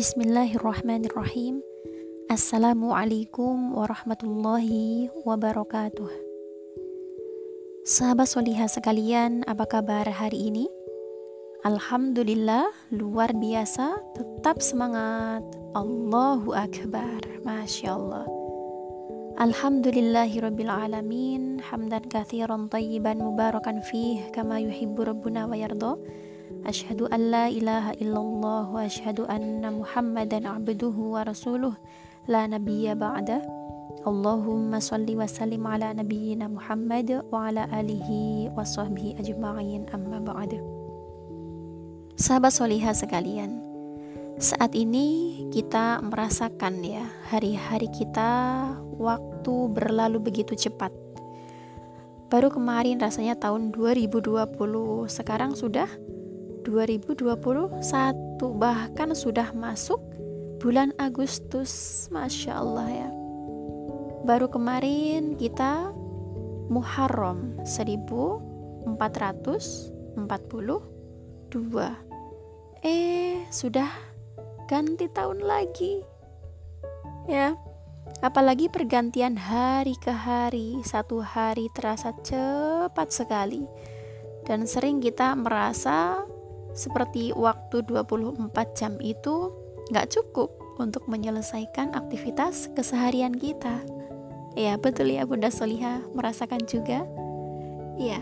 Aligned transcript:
Bismillahirrahmanirrahim. 0.00 1.60
Assalamualaikum 2.32 3.76
warahmatullahi 3.76 5.12
wabarakatuh. 5.28 6.08
Sahabat 7.84 8.32
solihah 8.32 8.64
sekalian, 8.64 9.44
apa 9.44 9.68
kabar 9.68 10.08
hari 10.08 10.48
ini? 10.48 10.72
Alhamdulillah, 11.68 12.72
luar 12.96 13.28
biasa, 13.36 14.00
tetap 14.16 14.64
semangat. 14.64 15.44
Allahu 15.76 16.56
Akbar, 16.56 17.20
Masya 17.44 17.92
Allah. 17.92 18.24
Alhamdulillahi 19.36 20.40
Rabbil 20.40 20.72
Alamin 20.72 21.60
Hamdan 21.60 22.08
kathiran 22.08 22.72
tayyiban 22.72 23.20
mubarakan 23.20 23.84
fih 23.84 24.20
Kama 24.32 24.64
yuhibbu 24.64 25.00
Rabbuna 25.00 25.44
wa 25.44 25.56
yardo 25.56 26.00
Ashadu 26.64 27.08
an 27.08 27.32
la 27.32 27.48
ilaha 27.48 27.96
illallah 27.96 28.68
Wa 28.68 28.84
ashadu 28.84 29.24
anna 29.28 29.72
muhammadan 29.72 30.44
abduhu 30.44 31.16
wa 31.16 31.24
rasuluh. 31.24 31.72
La 32.28 32.44
nabiyya 32.44 32.96
ba'da. 32.96 33.40
Allahumma 34.04 34.80
salli 34.80 35.12
wa 35.12 35.28
sallim 35.28 35.64
ala 35.68 35.92
nabiyyina 35.92 36.48
Muhammad 36.48 37.20
wa 37.28 37.52
ala 37.52 37.68
alihi 37.68 38.48
wa 38.52 38.64
sahbihi 38.64 39.20
ajma'in. 39.20 39.92
Amma 39.92 40.24
ba'da 40.24 40.56
Sahabat 42.16 42.52
solihah 42.52 42.96
sekalian 42.96 43.70
saat 44.40 44.72
ini 44.72 45.36
kita 45.52 46.00
merasakan 46.00 46.80
ya 46.80 47.04
hari-hari 47.28 47.92
kita 47.92 48.72
waktu 48.96 49.68
berlalu 49.68 50.16
begitu 50.16 50.56
cepat. 50.56 50.88
Baru 52.32 52.48
kemarin 52.48 52.96
rasanya 52.96 53.36
tahun 53.36 53.68
2020 53.68 54.32
sekarang 55.12 55.52
sudah 55.52 55.84
2021 56.64 57.80
bahkan 58.60 59.16
sudah 59.16 59.52
masuk 59.56 60.00
bulan 60.60 60.92
Agustus. 61.00 62.06
Masya 62.12 62.60
Allah 62.60 62.88
ya. 62.88 63.10
Baru 64.28 64.52
kemarin 64.52 65.40
kita 65.40 65.88
Muharram 66.68 67.56
1442 67.64 68.44
eh 72.84 73.40
sudah 73.48 73.90
ganti 74.68 75.08
tahun 75.10 75.40
lagi. 75.42 76.04
Ya 77.26 77.56
apalagi 78.20 78.68
pergantian 78.68 79.40
hari 79.40 79.96
ke 79.96 80.12
hari 80.12 80.76
satu 80.84 81.24
hari 81.24 81.72
terasa 81.72 82.12
cepat 82.20 83.08
sekali. 83.10 83.64
Dan 84.44 84.64
sering 84.64 85.00
kita 85.00 85.36
merasa 85.36 86.24
seperti 86.72 87.34
waktu 87.34 87.82
24 87.86 88.50
jam 88.78 88.96
itu 89.02 89.50
nggak 89.90 90.10
cukup 90.12 90.54
untuk 90.78 91.04
menyelesaikan 91.10 91.92
aktivitas 91.92 92.72
keseharian 92.72 93.36
kita. 93.36 93.84
Ya 94.58 94.74
betul 94.80 95.14
ya 95.14 95.28
Bunda 95.28 95.52
Soliha 95.52 96.02
merasakan 96.16 96.64
juga. 96.66 97.06
Ya, 98.00 98.18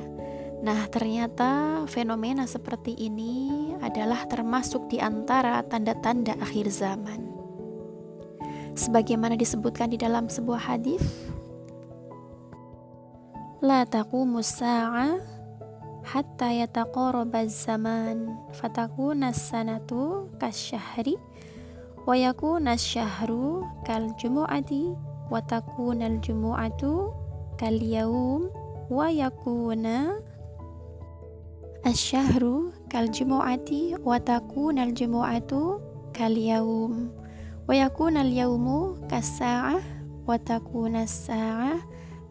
nah 0.60 0.90
ternyata 0.90 1.84
fenomena 1.86 2.44
seperti 2.50 2.98
ini 2.98 3.72
adalah 3.78 4.26
termasuk 4.26 4.90
di 4.90 4.98
antara 4.98 5.62
tanda-tanda 5.64 6.34
akhir 6.42 6.68
zaman. 6.74 7.30
Sebagaimana 8.74 9.38
disebutkan 9.38 9.94
di 9.94 9.98
dalam 9.98 10.26
sebuah 10.26 10.62
hadis, 10.74 11.02
La 13.58 13.82
taqumu 13.82 14.38
sa'a 14.38 15.37
hatta 16.08 16.48
yataqaraba 16.48 17.44
zaman 17.44 18.32
fatakuna 18.56 19.28
sanatu 19.36 20.32
kasyahri 20.40 21.20
wa 22.08 22.16
yakuna 22.16 22.80
syahru 22.80 23.68
kal 23.84 24.08
jumu'ati 24.16 24.96
wa 25.28 25.36
takuna 25.44 26.08
al 26.08 26.16
jumu'atu 26.24 27.12
kal 27.60 27.76
yaum 27.76 28.48
wa 28.88 29.12
yakuna 29.12 30.16
asyahru 31.84 32.72
kal 32.88 33.12
jumu'ati 33.12 34.00
wa 34.00 34.16
takuna 34.16 34.88
al 34.88 34.96
jumu'atu 34.96 35.76
kal 36.16 36.32
yaum 36.32 37.12
wa 37.68 37.76
yakuna 37.76 38.24
al 38.24 38.32
yaumu 38.32 38.96
kas 39.12 39.44
sa'ah 39.44 39.84
wa 40.24 40.40
takuna 40.40 41.04
as-sa'ah 41.04 41.84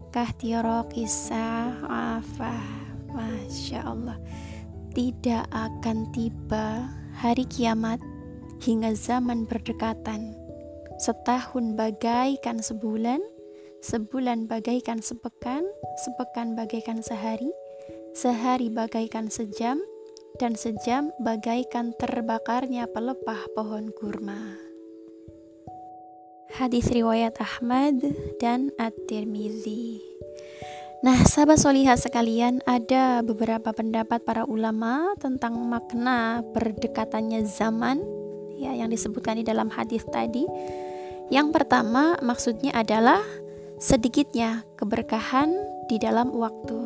kahtiraqis 0.09 1.29
sa'afah 1.29 2.86
Masya 3.17 3.81
Allah. 3.81 4.21
Tidak 4.93 5.49
akan 5.49 6.13
tiba 6.13 6.85
hari 7.17 7.49
kiamat 7.49 7.97
hingga 8.61 8.93
zaman 8.93 9.49
berdekatan. 9.49 10.37
Setahun 10.97 11.77
bagaikan 11.77 12.57
sebulan 12.57 13.21
Sebulan 13.85 14.49
bagaikan 14.49 14.97
sepekan 15.05 15.61
Sepekan 16.01 16.57
bagaikan 16.57 17.05
sehari 17.05 17.53
Sehari 18.17 18.73
bagaikan 18.73 19.29
sejam 19.29 19.77
Dan 20.41 20.57
sejam 20.57 21.13
bagaikan 21.21 21.93
terbakarnya 22.01 22.89
pelepah 22.89 23.45
pohon 23.53 23.93
kurma. 23.93 24.57
Hadis 26.57 26.89
riwayat 26.89 27.37
Ahmad 27.37 28.01
dan 28.41 28.73
At-Tirmizi 28.81 30.16
Nah, 30.97 31.21
sahabat 31.29 31.61
solihat 31.61 32.01
sekalian, 32.01 32.57
ada 32.65 33.21
beberapa 33.21 33.69
pendapat 33.69 34.25
para 34.25 34.49
ulama 34.49 35.13
tentang 35.21 35.53
makna 35.69 36.41
berdekatannya 36.57 37.45
zaman 37.45 38.01
ya 38.57 38.73
yang 38.73 38.89
disebutkan 38.89 39.37
di 39.37 39.45
dalam 39.45 39.69
hadis 39.69 40.01
tadi. 40.09 40.49
Yang 41.29 41.53
pertama 41.53 42.17
maksudnya 42.25 42.73
adalah 42.73 43.21
sedikitnya 43.77 44.65
keberkahan 44.81 45.53
di 45.85 46.01
dalam 46.01 46.33
waktu. 46.33 46.79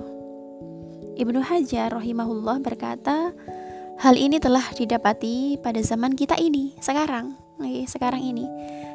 Ibnu 1.16 1.40
Hajar 1.40 1.96
rahimahullah 1.96 2.60
berkata, 2.60 3.32
hal 3.96 4.16
ini 4.20 4.44
telah 4.44 4.76
didapati 4.76 5.56
pada 5.64 5.80
zaman 5.80 6.20
kita 6.20 6.36
ini, 6.36 6.76
sekarang, 6.84 7.40
sekarang 7.86 8.22
ini 8.24 8.46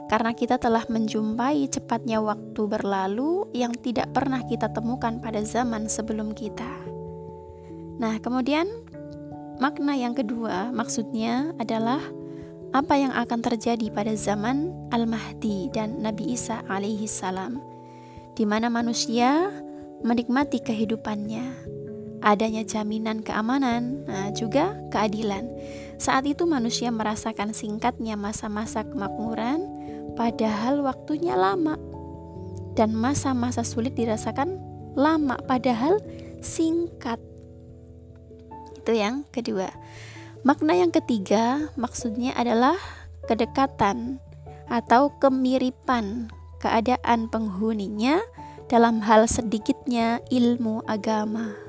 karena 0.06 0.30
kita 0.34 0.58
telah 0.58 0.86
menjumpai 0.86 1.66
cepatnya 1.66 2.22
waktu 2.22 2.62
berlalu 2.66 3.50
yang 3.50 3.74
tidak 3.74 4.10
pernah 4.14 4.42
kita 4.46 4.70
temukan 4.70 5.18
pada 5.18 5.42
zaman 5.42 5.90
sebelum 5.90 6.30
kita. 6.30 6.68
Nah, 7.98 8.20
kemudian 8.22 8.70
makna 9.58 9.96
yang 9.98 10.14
kedua 10.14 10.70
maksudnya 10.70 11.50
adalah 11.58 11.98
apa 12.76 12.94
yang 12.98 13.12
akan 13.14 13.40
terjadi 13.40 13.88
pada 13.88 14.12
zaman 14.14 14.70
Al-Mahdi 14.92 15.72
dan 15.72 16.02
Nabi 16.02 16.36
Isa 16.36 16.60
alaihi 16.68 17.08
salam 17.08 17.58
di 18.36 18.44
mana 18.44 18.68
manusia 18.68 19.48
menikmati 20.04 20.60
kehidupannya 20.60 21.75
adanya 22.20 22.62
jaminan 22.64 23.20
keamanan, 23.20 24.04
nah 24.08 24.32
juga 24.32 24.76
keadilan. 24.92 25.48
Saat 25.96 26.28
itu 26.28 26.44
manusia 26.44 26.92
merasakan 26.92 27.56
singkatnya 27.56 28.14
masa-masa 28.14 28.84
kemakmuran, 28.84 29.64
padahal 30.14 30.84
waktunya 30.84 31.36
lama. 31.36 31.76
Dan 32.76 32.92
masa-masa 32.92 33.64
sulit 33.64 33.96
dirasakan 33.96 34.60
lama, 34.92 35.40
padahal 35.48 35.96
singkat. 36.44 37.16
Itu 38.76 38.92
yang 38.92 39.24
kedua. 39.32 39.72
Makna 40.44 40.78
yang 40.78 40.92
ketiga 40.94 41.72
maksudnya 41.74 42.30
adalah 42.36 42.76
kedekatan 43.26 44.22
atau 44.70 45.10
kemiripan 45.18 46.30
keadaan 46.62 47.26
penghuninya 47.26 48.22
dalam 48.70 49.02
hal 49.02 49.26
sedikitnya 49.26 50.22
ilmu 50.30 50.86
agama. 50.86 51.65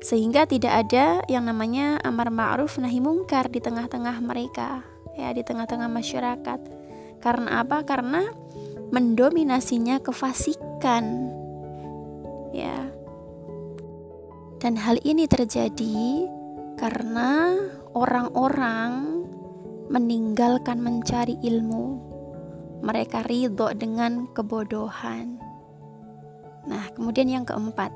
Sehingga 0.00 0.48
tidak 0.48 0.88
ada 0.88 1.20
yang 1.28 1.44
namanya 1.44 2.00
amar 2.00 2.32
ma'ruf 2.32 2.80
nahi 2.80 3.04
mungkar 3.04 3.52
di 3.52 3.60
tengah-tengah 3.60 4.16
mereka, 4.24 4.80
ya 5.12 5.28
di 5.36 5.44
tengah-tengah 5.44 5.92
masyarakat 5.92 6.80
karena 7.20 7.60
apa? 7.60 7.84
Karena 7.84 8.24
mendominasinya 8.90 10.00
kefasikan. 10.00 11.30
Ya. 12.50 12.88
Dan 14.60 14.76
hal 14.80 15.00
ini 15.04 15.28
terjadi 15.28 16.28
karena 16.80 17.60
orang-orang 17.92 19.24
meninggalkan 19.92 20.80
mencari 20.80 21.36
ilmu. 21.44 22.08
Mereka 22.80 23.28
ridho 23.28 23.76
dengan 23.76 24.32
kebodohan. 24.32 25.36
Nah, 26.64 26.88
kemudian 26.96 27.28
yang 27.28 27.44
keempat, 27.44 27.92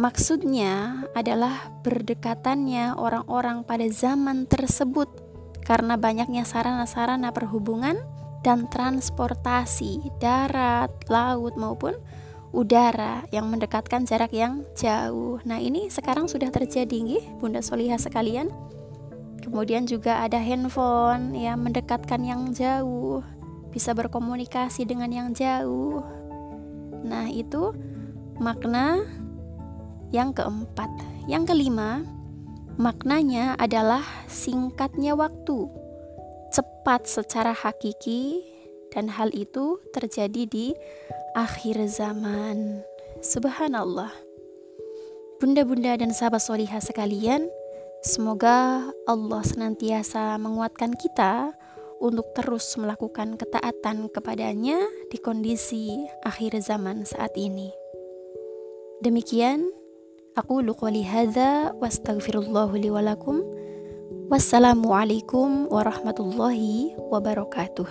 maksudnya 0.00 1.04
adalah 1.12 1.68
berdekatannya 1.84 2.96
orang-orang 2.96 3.68
pada 3.68 3.84
zaman 3.92 4.48
tersebut 4.48 5.12
karena 5.60 6.00
banyaknya 6.00 6.48
sarana-sarana 6.48 7.36
perhubungan 7.36 8.00
dan 8.40 8.64
transportasi 8.72 10.08
darat, 10.16 10.88
laut 11.12 11.60
maupun 11.60 12.00
udara 12.50 13.22
yang 13.30 13.46
mendekatkan 13.52 14.08
jarak 14.08 14.32
yang 14.32 14.64
jauh. 14.74 15.38
Nah, 15.44 15.60
ini 15.60 15.92
sekarang 15.92 16.26
sudah 16.26 16.48
terjadi 16.50 16.90
nggih, 16.90 17.38
Bunda 17.38 17.60
Solihah 17.60 18.00
sekalian. 18.00 18.50
Kemudian 19.44 19.84
juga 19.84 20.24
ada 20.24 20.40
handphone 20.40 21.36
ya 21.36 21.54
mendekatkan 21.54 22.24
yang 22.24 22.50
jauh, 22.56 23.20
bisa 23.70 23.92
berkomunikasi 23.92 24.88
dengan 24.88 25.12
yang 25.12 25.28
jauh. 25.36 26.02
Nah, 27.04 27.28
itu 27.30 27.76
makna 28.40 29.04
yang 30.10 30.34
keempat. 30.34 30.90
Yang 31.26 31.54
kelima, 31.54 32.02
maknanya 32.78 33.54
adalah 33.58 34.02
singkatnya 34.26 35.14
waktu, 35.14 35.70
cepat 36.50 37.06
secara 37.06 37.54
hakiki 37.54 38.42
dan 38.90 39.06
hal 39.06 39.30
itu 39.30 39.78
terjadi 39.94 40.46
di 40.46 40.66
akhir 41.38 41.78
zaman. 41.86 42.82
Subhanallah. 43.22 44.10
Bunda-bunda 45.40 45.96
dan 45.96 46.12
sahabat 46.12 46.44
solihah 46.44 46.82
sekalian, 46.84 47.48
semoga 48.04 48.90
Allah 49.08 49.42
senantiasa 49.46 50.36
menguatkan 50.36 50.92
kita 50.98 51.54
untuk 52.00 52.32
terus 52.32 52.76
melakukan 52.80 53.36
ketaatan 53.36 54.08
kepadanya 54.12 54.80
di 55.08 55.16
kondisi 55.20 56.08
akhir 56.24 56.60
zaman 56.60 57.04
saat 57.04 57.32
ini. 57.36 57.72
Demikian, 59.00 59.79
أقول 60.38 60.72
قولي 60.72 61.04
هذا 61.04 61.72
وأستغفر 61.72 62.38
الله 62.38 62.76
لي 62.76 62.90
ولكم 62.90 63.42
والسلام 64.30 64.92
عليكم 64.92 65.66
ورحمة 65.70 66.14
الله 66.20 66.90
وبركاته. 66.98 67.86